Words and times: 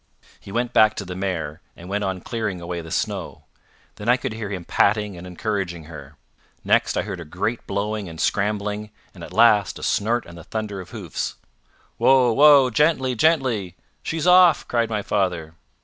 He 0.39 0.51
went 0.51 0.73
back 0.73 0.95
to 0.95 1.05
the 1.05 1.15
mare, 1.15 1.61
and 1.77 1.87
went 1.87 2.03
on 2.03 2.21
clearing 2.21 2.59
away 2.59 2.81
the 2.81 2.89
snow. 2.89 3.43
Then 3.97 4.09
I 4.09 4.17
could 4.17 4.33
hear 4.33 4.49
him 4.49 4.65
patting 4.65 5.15
and 5.15 5.27
encouraging 5.27 5.83
her. 5.83 6.17
Next 6.63 6.97
I 6.97 7.03
heard 7.03 7.19
a 7.19 7.23
great 7.23 7.67
blowing 7.67 8.09
and 8.09 8.19
scrambling, 8.19 8.89
and 9.13 9.23
at 9.23 9.31
last 9.31 9.77
a 9.77 9.83
snort 9.83 10.25
and 10.25 10.39
the 10.39 10.43
thunder 10.43 10.81
of 10.81 10.89
hoofs. 10.89 11.35
"Woa! 11.99 12.33
woa! 12.33 12.71
Gently! 12.71 13.13
gently! 13.13 13.75
She's 14.01 14.25
off!" 14.25 14.67
cried 14.67 14.89
my 14.89 15.03
father. 15.03 15.53